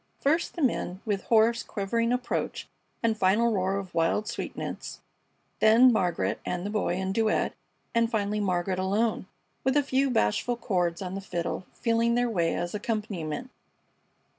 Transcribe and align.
First 0.19 0.55
the 0.55 0.63
men, 0.63 0.99
with 1.05 1.25
hoarse, 1.25 1.61
quavering 1.61 2.11
approach 2.11 2.67
and 3.03 3.15
final 3.15 3.51
roar 3.53 3.77
of 3.77 3.93
wild 3.93 4.27
sweetness; 4.27 4.99
then 5.59 5.93
Margaret 5.93 6.39
and 6.43 6.65
the 6.65 6.71
Boy 6.71 6.95
in 6.95 7.11
duet, 7.13 7.53
and 7.93 8.09
finally 8.09 8.39
Margaret 8.39 8.79
alone, 8.79 9.27
with 9.63 9.77
a 9.77 9.83
few 9.83 10.09
bashful 10.09 10.57
chords 10.57 11.03
on 11.03 11.13
the 11.13 11.21
fiddle, 11.21 11.65
feeling 11.75 12.15
their 12.15 12.31
way 12.31 12.55
as 12.55 12.73
accompaniment. 12.73 13.51